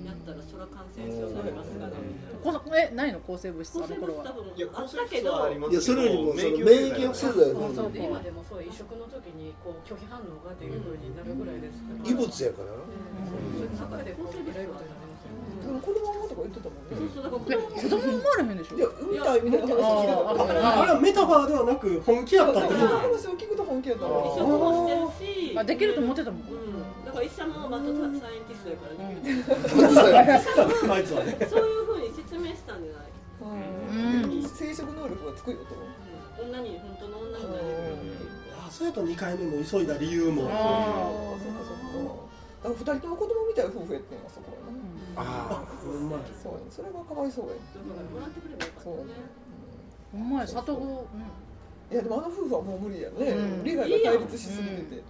[0.04, 4.26] やったらそら感染症されますからこのえないの抗生物質抗あの頃は？
[4.26, 5.30] 生物質多分いやあったけど
[5.70, 12.10] いやそれよりもその免疫抑制剤のそうで今でもそう移植の時にこう拒否反応がというふうになるぐらいですから。
[12.10, 15.54] 異物やからういろいろとなりますよね。
[15.62, 16.98] でも子供とか言ってたもんね。
[16.98, 18.78] そうそうだから子え供子供も生まれへんでしょ。
[18.78, 24.97] いや産みたいみたいな話を聞いたからああれはメタファーではなく本気やったってこと話を聞くと本気やった移わ植もして
[25.62, 26.42] あできると思ってたもん。
[26.42, 27.06] うん。
[27.06, 29.44] だから医者もバッドサイエンティストやからできる
[30.94, 33.12] あいつはねそういうふうに説明したんじゃない？
[33.42, 34.44] うん。
[34.44, 35.76] 生殖能力がつくよと。
[35.76, 36.50] うん。
[36.50, 37.68] 女に本当の女になれる
[38.68, 40.50] あそうやと2回目も急いだ理由も。
[40.52, 42.14] ああそっかそっか
[42.64, 44.52] だから二人とも子供みたいな夫婦やってんのそこ
[45.18, 46.24] はなあほんまや。
[46.44, 46.66] そうやね。
[46.70, 47.60] それがかわいそうやね。
[47.74, 49.18] だからもらってくればよかったね
[50.14, 51.08] お前里子
[51.90, 53.64] いやでもあの夫婦はもう無理やね、うん。
[53.64, 55.04] 利害が対立しすぎてて、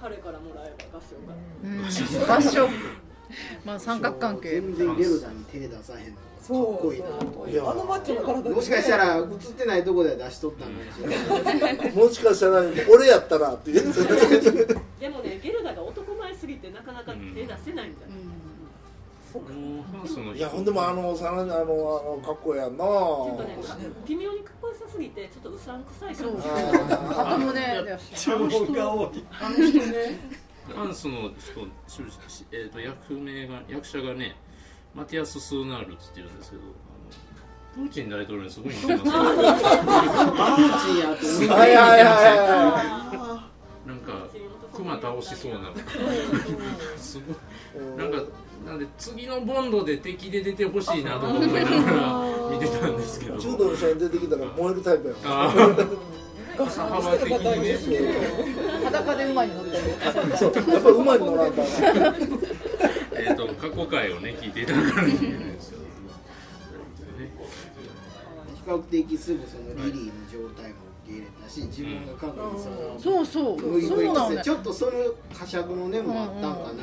[0.00, 2.46] 彼からもらえば合唱からうん。
[2.46, 2.68] 合唱
[3.64, 4.60] まあ三角関係。
[4.60, 7.00] 全然ゲルダに手出さへんのそうかっこいい
[7.56, 8.50] なあのマッチョの体で。
[8.54, 18.17] もしかしたら映ってないとこで出しとったのかもしれないあもしかしたら俺やったらってでもねゲルダが男前すぎてなかなか手出せないんだよ、もうハンスの
[20.34, 22.84] いやほんでもあのさらにあのあのかっこええやんな
[24.06, 29.24] 微妙にかっこよさすぎてちょっとうさんくさいかもしれないああともね注文が多い。
[29.40, 30.18] あの人ね。
[30.74, 31.30] ハンスの
[32.52, 34.36] えー、と役名が役者がね
[34.94, 36.66] マティアス・スーナールって言うんですけどあ
[37.80, 39.10] のプーチン大統領にすごい似てますね。
[39.10, 39.58] プー。
[40.84, 41.48] チンやと思って。
[41.48, 43.48] はいはいはいは
[43.86, 44.26] なんか
[44.74, 45.72] 熊倒しそうな
[46.96, 47.96] すごい。
[47.96, 48.22] なんか
[48.66, 53.36] なんで次のボンドで敵で出てほしいなとか思いながら見てたんですけど。
[53.36, 55.16] い柔道の試合に出てきたら燃えるタイプやん。
[55.24, 55.76] あ
[56.56, 59.82] 傘幅的に裸で馬に乗ってる。
[60.36, 60.52] そう。
[60.54, 61.62] やっぱ馬に乗らんと
[63.18, 65.84] えっと過去回をね聞いていただかないといけないんですよね
[68.54, 73.56] 比較的すぐそのリリーの状態もけ入れたし自分が過去にそのそうそう。
[73.56, 74.92] 無理そうなんだちょっとその
[75.32, 76.60] 呵責の根もあったんかなと。
[76.60, 76.82] 思って、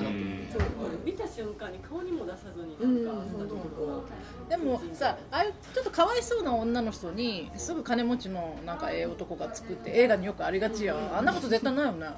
[0.51, 0.61] そう
[1.05, 4.03] 見た瞬間に顔にも出さずになんかしたところ
[4.49, 11.17] でもさああいうちょっとかわいそうな女の人にすぐ金持ちのなんかええ男が作って映画によくありがちやん。
[11.17, 11.99] あんなこと絶対ないよね。
[11.99, 12.15] いや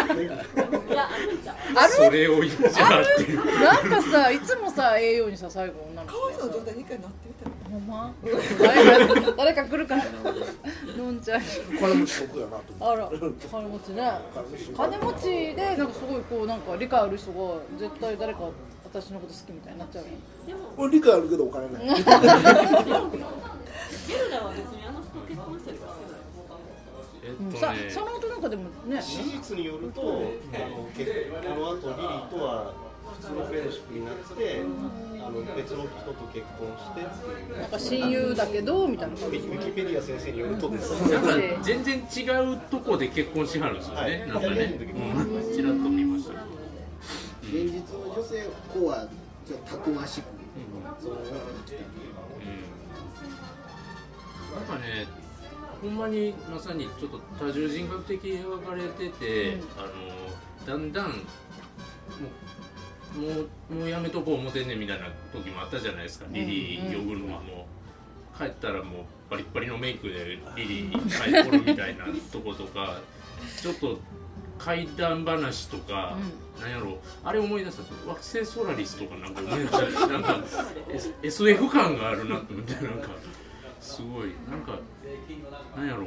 [0.00, 1.56] あるんちゃう？
[1.76, 1.92] ある？
[1.92, 3.24] それを言っちゃって。
[3.24, 3.44] る？
[3.44, 7.35] なんかさいつもさええようにさ最後女のかわいそうな状態に一回なってみたら
[7.76, 8.12] ほんま？
[8.58, 10.04] 誰 か誰か来るから。
[10.96, 12.80] のんちゃん金持ち僕やなと思って。
[12.80, 13.10] あら
[13.50, 14.10] 金持ちね。
[14.76, 15.22] 金持ち
[15.54, 17.38] でなんかすごいこうなんか理解ある人が
[17.78, 18.40] 絶対誰か
[18.84, 20.10] 私のこと好きみたいになっちゃうよ
[20.46, 21.82] でも俺理解あるけどお金ない。
[21.92, 21.92] ゲ
[24.14, 25.92] ルダは別にあの人結婚してるから。
[27.24, 27.42] えっと
[27.84, 29.02] ねその音なんかでもね。
[29.02, 30.20] 史実によるとあの
[30.96, 31.12] 結
[31.44, 32.72] あの後リリーとは
[33.20, 34.62] 普通のフレンドシップになって
[35.20, 37.60] あの別の人と結婚してっていう。
[37.60, 40.92] なんか親友だけどみたいなウィキペディア先生によるとです。
[41.10, 41.28] なんか
[41.62, 44.18] 全然違うとこで結婚しはるんですよね、はい。
[44.28, 46.32] なんかね、うん、ちらっと見ました。
[47.42, 49.06] 現実の女性こうは
[49.46, 50.24] ちょっとたくましく、
[51.00, 51.26] そのまま
[51.66, 51.84] 生きてる
[54.54, 55.06] なんかね、
[55.82, 59.88] ほんまにまさにちょっと多重人格的に描かれてて、あの
[60.66, 61.20] だんだんもうも
[63.20, 67.66] うもうやめとこう思てんねんみたいな時もあったじゃないですか、リリー呼ぶのはも。
[68.34, 73.00] う帰ったらもうバリッバリのメイクでリリー帰っとるみたいなとことか
[73.62, 73.98] ちょっと
[74.58, 76.16] 怪談話とか、
[76.60, 80.44] なんやろあれ思い出した惑星ソラリスとかなんか思い出したなんか
[80.92, 83.08] S- SF 感があるなと思ってなんか。
[83.80, 84.30] すごい。
[84.50, 84.78] なんか
[85.76, 86.06] なんやろ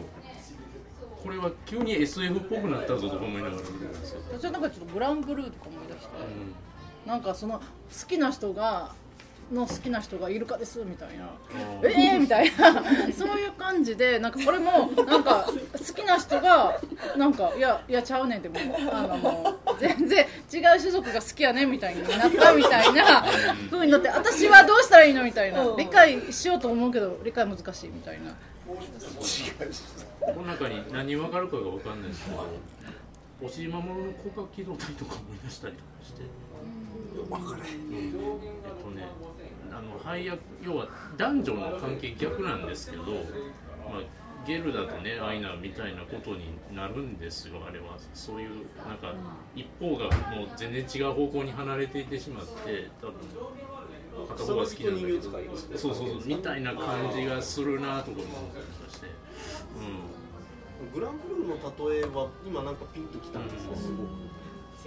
[1.23, 6.05] これは急に SF っぽくなったぞとか思いながら見てたんですよ、私はなんかちょっとグランブルーとか思い出して。
[6.05, 6.68] うん
[7.05, 7.63] なんかその好
[8.07, 8.91] きな人が
[9.51, 11.25] の好きな人がイルカですみたいな。
[11.81, 12.83] ーえーみたいな。
[13.11, 16.79] そういう感じでなんかこれもなんか好きな人が
[17.17, 23.25] なんかいやいやちゃうねんってもうあのもう全然違う種族が好きやねんみたいになったみたいな
[23.71, 25.63] 風になって私はどうしたらいいのみたいな。
[25.77, 28.35] 理解しようと思うけど理解難しいみたいな。
[28.69, 32.45] この中に何分かるかが分かんないですけど
[33.41, 36.21] 押し守の広角機動隊とか思い出したりとかして
[37.29, 37.79] 分かれへん。
[37.95, 39.07] えっとね
[39.71, 48.49] あの配役要は男女の関係逆なんですけど、まあ、ゲルだとねアイナみたいなことになるんですよあれはそういう
[48.87, 49.13] なんか
[49.55, 53.15] 一方がもう全然違う方向に離れていてしまって多分
[54.27, 55.21] 片方が好きなんだけど
[55.77, 64.28] そうそうそうみたいな感じがするなとか思ったりとかして、うグランブルーの例えは今なんかピンときたんですねすごく。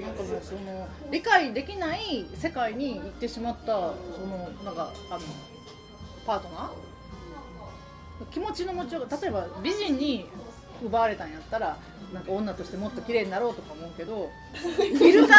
[0.00, 3.94] なんかもうその理解できない世界に行ってしまったそ
[4.26, 5.20] のなんかあの
[6.26, 6.70] パートナー？
[8.32, 10.26] 気持ちの持ちようが例えば美人に
[10.82, 11.76] 奪われたんやったら
[12.12, 14.30] なんか女としてもっと綺麗になろうとか思うけど
[14.80, 15.34] イルカ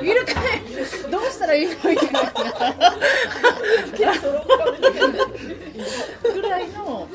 [0.00, 0.34] イルカ
[1.10, 1.72] どうしたらいいの？
[1.74, 2.32] みたいな。
[6.32, 7.08] ぐらいの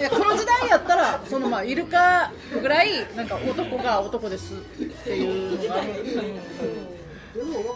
[0.00, 4.56] いやこの時代やったらそのまあイルカぐらいなんか男が男ですっ
[5.04, 5.58] ていう。
[5.60, 5.94] のがある、
[7.32, 7.74] でも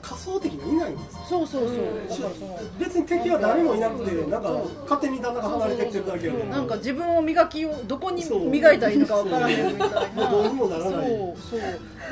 [0.00, 1.20] 仮想的にいないんですよ。
[1.28, 1.68] そうそう
[2.08, 2.30] そう。
[2.78, 10.30] 別に敵は誰もいなくてなんか勝手に旦那が離れてってるだけやでなんか自分を磨きをどこに磨いたらいいのかわからへんみたいな。
[10.30, 10.92] どうにもならない。
[10.92, 11.00] そう。
[11.50, 11.60] そう。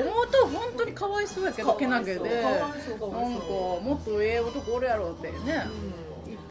[0.00, 2.42] 思うと本当にかわいそうやけどけなげで。
[2.42, 5.36] なんかもっとええ男おるやろってね。
[5.44, 5.64] 言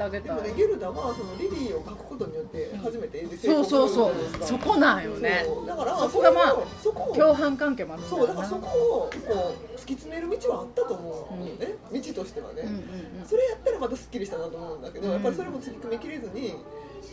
[0.08, 0.36] ってあげたい。
[0.36, 4.14] でもねゲルダはそのリリーを描くことによって初めて絵で成そう功そうそう。
[4.14, 4.60] するじゃないですか。
[4.60, 5.44] そこなんよね。
[5.46, 5.68] そう。
[5.68, 11.76] だからそこがまあそこを共犯関係もあるそうだからそこをこう突き詰める道はあったと思う、ね。
[11.92, 12.76] 道としてはね、うんうん
[13.22, 13.26] うん。
[13.26, 15.14] それやったらまたすっきりしたなと思うんだけど、うん。
[15.14, 16.56] やっぱりそれも突き詰めきれずに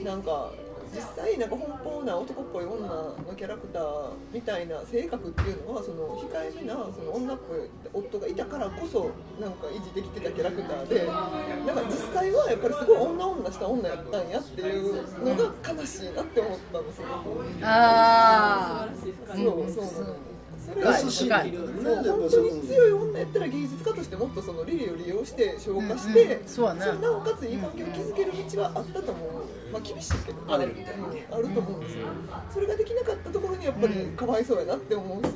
[0.04, 0.52] なんか
[0.94, 7.58] 実際なんか奔放な男っぽい女のキャラクターみたいな性格っていうのはその控えめなその女っぽい
[7.92, 14.94] 夫がいたからこそなんか維持できてたキャラクターでなんか実際はやっぱりすごい女女した女やったんやっていう
[15.24, 17.06] のが悲しいなって思ったんですよ。
[17.62, 18.88] あ
[20.74, 26.48] 優しい深いそう本当に強い女やったら芸術家としてもっとそのリリーを利用して消化して、うんうん。
[26.48, 29.32] そうやねなおかついい関係を築ける道はあったと思う、
[29.72, 30.52] まあ、厳しいけど。
[30.52, 32.06] アデルみたいにうんあると思うんですよ。
[32.52, 35.30] それができなかったところにやっぱりかわいそうやなって思うし、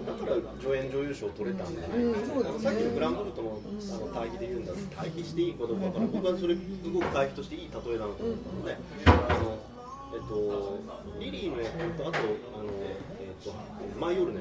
[0.00, 2.14] だから助演女優賞を取れたんだ、うん。
[2.26, 2.62] そうですね。
[2.62, 6.60] さっきのグランブルートのあの対比で言うんだ対比していいかどうから僕はそれす
[6.92, 9.10] ごく対比としていい例えだなと思ったので、あ
[9.42, 9.58] の
[10.12, 10.80] えっっと、
[11.20, 12.66] リリーの役とあとあの、
[13.40, 14.40] えっと、マイオールの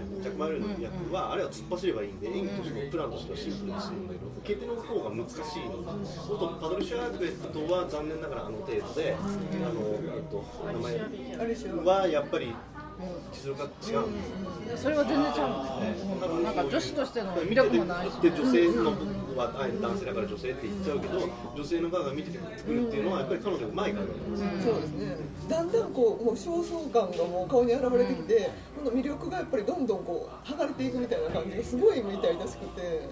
[0.82, 11.00] 役は、あれは突っ走ればいいんで演技としてのプランとしてはシンプルに済むんだけど決定の方が難しいのそうするとパトリシア・アークベットは残念ながらあの程度で、あのえっと、名前
[11.86, 12.54] はやっぱり
[13.32, 14.78] 実力が違うんですよ。
[14.78, 16.44] それは全然ちゃう。
[16.44, 18.14] なんか女子としての魅力もないし。
[18.22, 18.92] で女性の
[19.38, 24.06] はあえて男性だから女性って言っちゃうけど女性の側が見てくるっていうのはやっぱり彼女がうまいから。
[24.06, 25.18] なんですよそうですね。
[25.48, 33.10] だんだんこうもう焦燥感がもう顔に現れてきて、この魅力がやっぱりどんどんこう剥がれていくみたいな感じがすごい見たいらしくて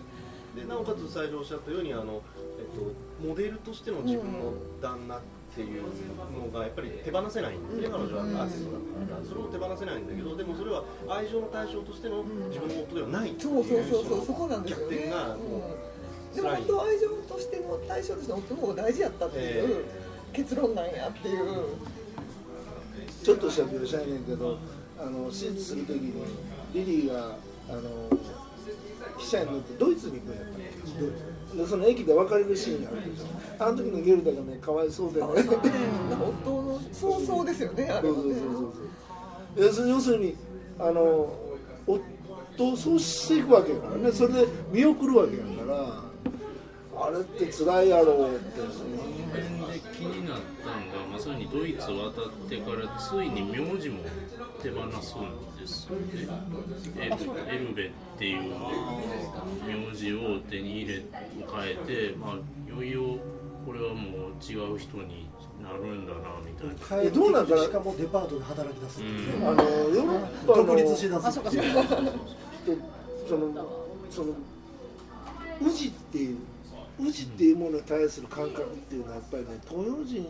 [0.55, 2.21] でなおかつ最初おっしゃったようにあの、
[2.57, 5.21] えっと、モデルとしての自分の旦那っ
[5.57, 12.21] ていうのがやっぱり手放せないんで彼女はアーティストだからそれを手放せないんだけどでもそれは愛情の対象としての
[12.53, 15.37] 自分の夫ではないっていうそうそうそうそうそこなんですよね逆転が
[16.35, 19.85] でも本当は愛情としての対象としての夫の方が大事やったっていう
[20.33, 21.47] 結論なんやっていう、
[23.23, 24.59] ちょっとした描写やねんけど
[24.99, 26.13] あの手術する時に
[26.73, 27.37] リリーが
[27.69, 27.81] あの
[29.17, 33.25] 汽車に乗ってドイツに行くんやったっけでその駅で別れるシーンがあるでしょ
[33.65, 35.27] あの時のゲルダがねかわいそうでね。
[35.27, 38.21] 夫の早々ですよねあれはね。
[38.21, 38.73] そうそうそう
[39.55, 40.35] そう要するに要するに
[40.79, 41.33] あの
[41.87, 44.11] 夫をそうしていくわけやからね。
[44.11, 48.61] それで見送るわけやからあれって辛いやろうって。
[48.61, 53.99] で気になったんがまさにドイツ渡ってからついに名字も
[54.63, 55.15] 手放すんです
[56.99, 58.53] えっとエルベっていう
[59.65, 61.75] 名字を手に入れ変え
[62.11, 62.35] て、まあ、
[62.71, 63.19] いよいよ
[63.65, 65.27] これはもう違う人に
[65.61, 66.73] なるんだなみたいな。
[66.73, 71.67] 帰ってきてしかもデパートで働き出すっていうねあのヨーロッパの独立しだすあそうかそうか
[73.27, 73.67] その
[74.09, 74.33] その
[75.61, 76.37] 宇治っていう
[76.99, 80.25] 宇治っていうものに対する感覚っていうのはやっぱりね東洋人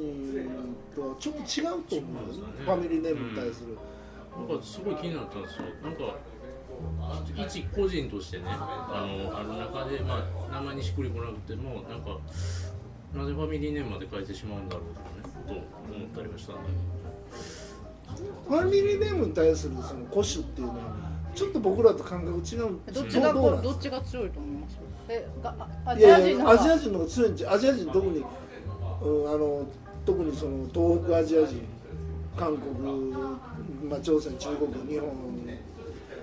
[0.95, 2.23] とはちょっと違うと思う。
[2.23, 2.53] んですよね。
[2.65, 3.77] ファミリーネームに対する、
[4.37, 5.63] なんかすごい気になったんですよ。
[5.83, 6.15] なんか
[7.35, 12.19] 一個人としてね、あのある中でまあ名前にしっくりこなくてもなんか
[13.15, 16.61] なぜファミリーネームまで変えてしまうんだろうとかね、と思ったりはしたんだ
[18.47, 20.79] ファミリーネームに対するその古種っていうのは
[21.33, 22.71] ちょっと僕らと感覚違う。
[22.71, 24.77] んどっちがどっちが強いと思います？
[25.09, 26.45] えがあアいジア人の方？
[26.45, 29.65] がアジア人の方が強いんちゃうアジア人特に、うん、あの
[30.05, 31.61] 特にその東北アジア人
[32.35, 32.71] 韓国、
[33.89, 35.37] まあ、朝鮮中国日本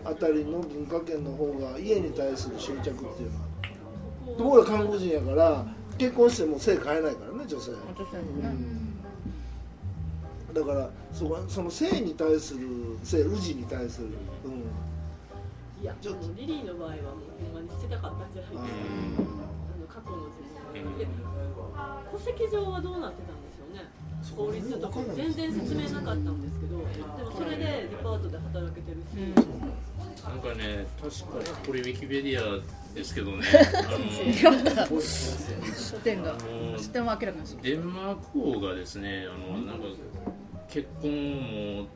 [0.04, 3.44] あたりの文化圏の方が家に対する執着っていうのは。
[4.36, 5.64] ところが韓国人やから
[5.96, 7.78] 結婚しても性変えないからね女性女
[8.10, 8.84] 性のね。
[10.52, 12.68] だからそこその性に対する
[13.02, 14.08] 性氏に対する、
[14.44, 17.02] うん、いやでもリリーの場合はもう
[17.44, 18.68] ほんまに捨てたかったんじゃないですか、
[19.74, 21.06] あの過去の自分で
[22.12, 23.33] 戸籍上はどうなってた
[24.36, 26.78] 法律とか全然説明なかったんですけど
[27.18, 29.16] でもそれでデパートで働けてるし、
[30.24, 32.60] なんかね、確かにこれウィキペディア
[32.94, 33.82] ですけどね、あ
[34.90, 36.36] の書店が
[36.78, 37.56] 視点を明らかにす。
[37.56, 39.84] るデンマーク王がですね、あのなんか
[40.68, 41.86] 結婚を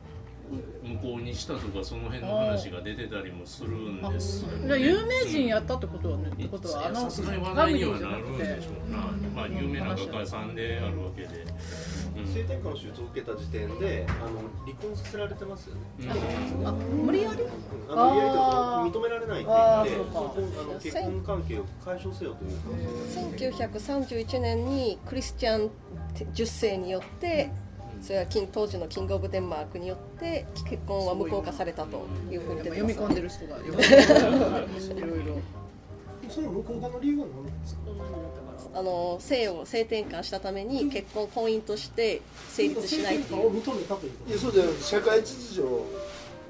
[0.83, 4.67] 無効にしたとかその辺の話が出てたりもするんですよね。
[4.67, 8.97] じゃあ有名人やったってことはねってことはあのさすがに話題にはなるんでしょうな、
[9.35, 11.45] まあ、有名な画家さんであるわけで、
[12.27, 15.81] 性転換の手術を受けた時点であの離婚させられてますよね、
[16.65, 17.43] あ無理やり？
[17.89, 22.69] あの無理やりとか認められないって言ってそあの結婚関係を解消せよというか。
[23.77, 25.69] 1931年にクリスチャン
[26.33, 27.49] 10世によって
[28.01, 35.37] それは当時のキング・オブ・デンマークによって結婚は無効化されたというふうに読み込んでる人がい ろいろ。
[36.29, 37.81] その無効化の理由は何ですか？
[38.73, 43.47] あの性を性転換したために結婚婚姻として成立しないっていう。
[43.47, 45.67] を認めたというこいやそうじゃなくて社会秩序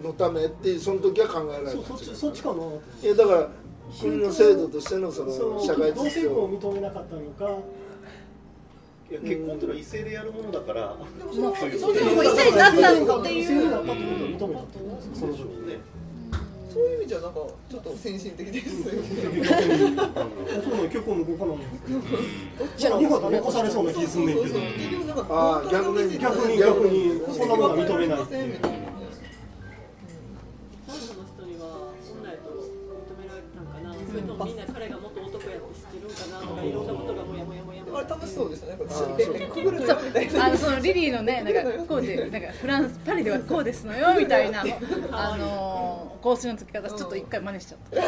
[0.04, 1.72] のためってその時は考えられた。
[1.72, 2.64] とそそっちそっちかな
[3.02, 3.50] いやだから
[4.00, 7.60] 国の制度としてのそそのの社会同秩序性婚を認めなかったのか。
[9.10, 11.06] いや結婚っていうのは一斉でやるものだから、も
[11.52, 13.42] うそういうそういうのも一斉になったっていう。
[13.42, 15.78] 異性になったってことを認めたってことですその時ね
[16.70, 21.26] そういう意味じゃなんかちょっと先進的ですよねそうなの結構の
[22.78, 24.26] じゃあ日本は残されそうな気すん。
[24.26, 24.36] ねん。
[24.38, 27.50] けどああ逆に逆に逆にそん。
[27.50, 28.60] なものは認めないっていう
[30.88, 33.66] 本土の人には本来と認められたん。
[33.66, 34.58] かな、それともみん。
[34.58, 36.14] な彼がもっと男やって知ってるん。
[36.14, 36.88] かなとかいろん。
[36.88, 37.09] なこと
[38.10, 38.76] 楽しそうですね。
[38.78, 40.46] これ知ってくぐるぞみたいな。
[40.46, 44.64] あのそのリリーのねなんかこうでなんかフランスパリではこうですのよみたいな。
[45.12, 48.02] あの香水のつき方ちょっと一回真似しちゃった。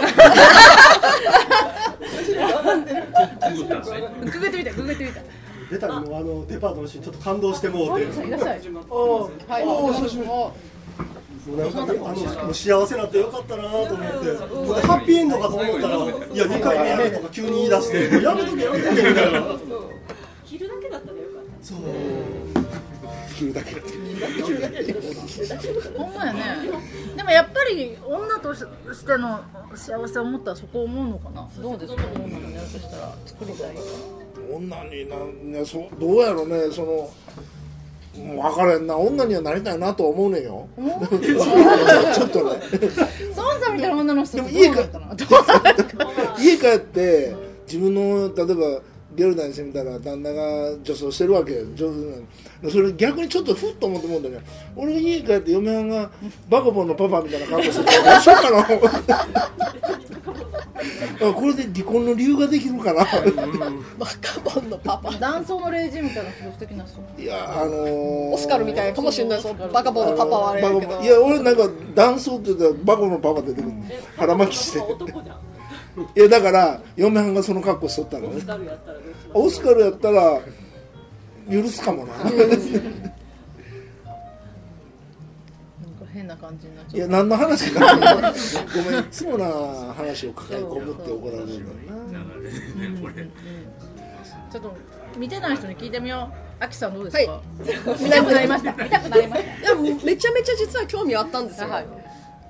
[4.26, 5.22] ググってみたググってみた。
[5.70, 8.04] 出たりもうあのデパートのシーンちょっと感動してもうて。
[8.06, 8.62] いらっしゃい。
[8.90, 9.64] おはい。
[9.64, 10.30] おお久しぶり
[11.48, 11.96] あの
[12.46, 13.98] もう幸せになってよかったなと思って。
[13.98, 19.42] もうハッピーエンドかと思ったらいや2回目とか急に言い出してもうやめとけやめとけみたいな。
[20.46, 21.66] 着るだけだったらよかった。
[21.66, 21.80] そう。
[23.36, 23.82] 着るだけ。
[25.98, 26.44] ほんまやね。
[27.18, 28.64] でもやっぱり女とし
[29.06, 29.40] ての
[29.74, 31.50] 幸せを持ったらそこを思うのかな。
[31.60, 33.16] どうですか女のやるとしたら。
[33.26, 33.76] 作りたい
[34.52, 37.10] 女になんねそどうやろねその
[38.14, 40.68] 分からんな女にはなりたいなとは思うねんよ。
[42.14, 42.60] ちょっとね。
[43.36, 44.70] 孫さんみたいな女の人でも家
[46.38, 47.34] 家帰って
[47.68, 48.82] 自分の例えば
[49.16, 52.18] ゲルダにしてみたら旦那が女装してるわけよ上手な
[52.64, 54.46] のそれ逆にちょっとふっと思って思うんだよね
[54.76, 56.12] 俺が家帰って嫁はんが
[56.50, 59.52] バカボンのパパみたいな格好してたらどうかな。
[61.22, 63.06] あこれで離婚の理由ができるかな。
[63.06, 65.12] バカボンのパパ。
[65.12, 67.22] 男装の霊人みたいな素敵な人。
[67.22, 69.42] いやあのー、オスカルみたいかもしれない
[69.72, 71.02] バカボンのパパはあれやけど。
[71.02, 73.68] いや俺なんか男装って言ったらバカボンのパパ出てくる。
[73.68, 73.74] の
[74.18, 74.80] 腹巻きして。
[74.80, 75.51] 男じゃん
[76.16, 79.30] いやだから嫁はんがその格好しとったのねオスカルやったらどうします？
[79.34, 80.40] オスカルやったら
[81.52, 82.36] 許すかもななんか
[86.14, 89.46] 変な感じになっちゃういや何の話かなごめんいつもな
[89.94, 91.60] 話を抱え込むって怒られるんだよ
[92.12, 93.14] な流れでねこれ
[94.52, 94.74] ちょっと
[95.18, 96.64] 見てない人に聞いてみよう。
[96.64, 97.32] あきさんどうですか？
[97.34, 97.42] は
[98.00, 98.72] 見たくなりました。
[98.72, 101.66] 見たくなりましいやめちゃめちゃ実は興味あったんですた。
[101.66, 101.86] よ、はい。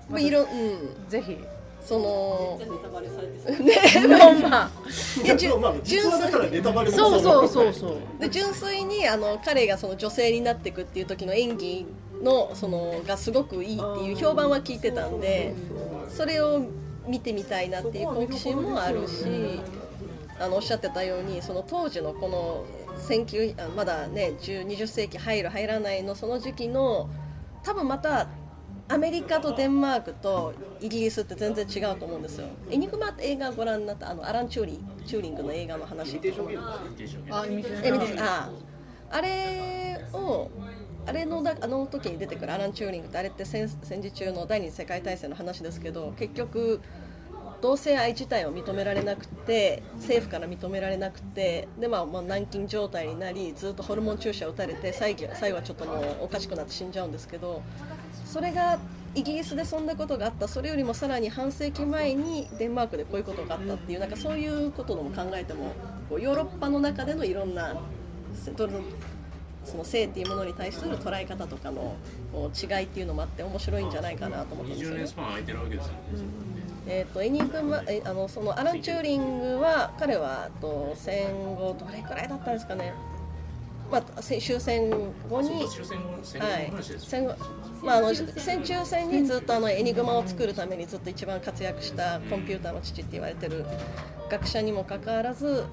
[0.10, 0.48] まあいろうん
[1.10, 1.38] ぜひ。
[1.84, 2.60] その
[3.64, 4.72] ねほんま。
[6.92, 7.98] そうそうそうそう。
[8.20, 11.86] で純粋にあの彼がその女性になっていくっていう時の演技
[12.22, 15.54] のそのがすごくいいっていう評判は聞いてたんで
[16.10, 16.66] それを
[17.08, 19.60] 見てみたいなっていう好奇心もあるし
[20.40, 22.66] あのおっしゃってたようにその当時のこの
[23.08, 27.10] 19あまだね10 20世紀入る入らないのその時期の
[27.64, 28.28] 多分また
[28.92, 32.48] アメリカとデンマークとイギリスって全然違うと思うんですよ。
[32.70, 36.20] エニグマって映画ご覧になったあのアラン・チューリーチューリングの映画の話。
[37.32, 38.50] あ、
[39.10, 40.52] ああれを
[41.06, 46.82] あれのだあの時に出てくるアラン・チューリングってあれって戦戦時中の第二次世界大戦の話ですけど結局
[47.62, 57.62] 同性愛自体を認められなくて政府から認められなくてで、まあ、まあ軟禁状態になりずっとホルモン注射を打たれて最後最後はちょっともうおかしくなって死んじゃうんですけど
[58.32, 58.80] それが
[59.14, 65.74] イギリスでそんなことがあったそれよりもさらに半世紀前にデンマークでこういうことがあったっていうなんかそういうことも考えても
[66.10, 67.76] こうヨーロッパの中でのいろんな
[69.66, 71.96] その性っていうものに対する捉え方とかの
[72.32, 75.14] こう違いっていうのもあって面白いんじゃないかなと思ったんですよ20ね年ス。
[75.14, 75.98] パン空いてるわけですよね
[76.88, 82.94] えー、とエニグマえあのそのアラン・チューリングは彼はと戦後どれくらいだったんですかね、
[83.92, 84.90] まあ、せ終戦
[85.30, 85.86] 後に終
[86.98, 87.36] 戦後
[87.84, 93.66] まあ、あの戦中戦にずっとあのエニグマを作るためにずっと一番活躍したコンピューターの父って言われてる
[94.30, 95.66] 学者にもかかわらず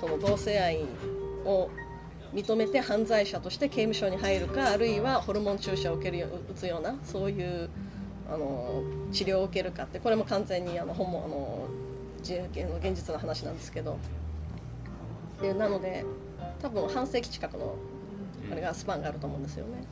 [0.00, 0.80] その同性愛
[1.44, 1.68] を
[2.32, 7.68] 認めて犯罪者として刑務所に入るかあるいはホルモン注射を受けるよ打つようなそういう
[8.32, 11.68] あの治療を受けるかってこれも完全にあの本もあの
[12.22, 13.98] じ現現実の話なんですけど。
[15.40, 16.04] でなので
[16.62, 17.76] 多分半世紀近くの
[18.50, 19.84] あれがスパンがあると思うんですよね。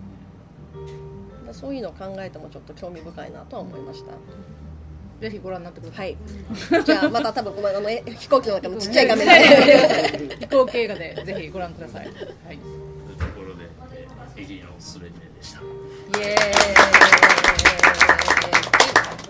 [1.48, 4.12] だそういうのを考えてもちょっと興味深いなとは思いました。
[5.20, 6.16] ぜひご覧になってください。
[6.70, 6.84] はい。
[6.84, 10.36] じゃあまた多分このあのえ飛行機の中のちっちゃい画面で。
[10.46, 12.06] 飛行機映画でぜひご覧ください。
[12.06, 12.14] はい。
[12.14, 13.64] というところで、
[13.94, 15.60] えー、エリーのすべてでした。
[15.60, 15.62] イ
[16.22, 17.97] エーイ。